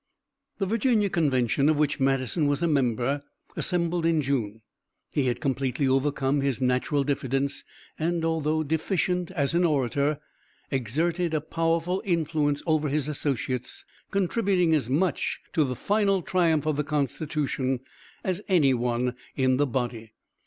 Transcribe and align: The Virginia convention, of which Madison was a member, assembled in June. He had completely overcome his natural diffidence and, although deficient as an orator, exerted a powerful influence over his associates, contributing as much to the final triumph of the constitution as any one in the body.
The 0.57 0.65
Virginia 0.65 1.11
convention, 1.11 1.69
of 1.69 1.77
which 1.77 1.99
Madison 1.99 2.47
was 2.47 2.63
a 2.63 2.67
member, 2.67 3.21
assembled 3.55 4.03
in 4.03 4.19
June. 4.19 4.63
He 5.13 5.27
had 5.27 5.39
completely 5.39 5.87
overcome 5.87 6.41
his 6.41 6.59
natural 6.59 7.03
diffidence 7.03 7.63
and, 7.99 8.25
although 8.25 8.63
deficient 8.63 9.29
as 9.29 9.53
an 9.53 9.63
orator, 9.63 10.19
exerted 10.71 11.35
a 11.35 11.39
powerful 11.41 12.01
influence 12.03 12.63
over 12.65 12.89
his 12.89 13.07
associates, 13.07 13.85
contributing 14.09 14.73
as 14.73 14.89
much 14.89 15.39
to 15.53 15.63
the 15.63 15.75
final 15.75 16.23
triumph 16.23 16.65
of 16.65 16.77
the 16.77 16.83
constitution 16.83 17.81
as 18.23 18.41
any 18.47 18.73
one 18.73 19.15
in 19.35 19.57
the 19.57 19.67
body. 19.67 20.13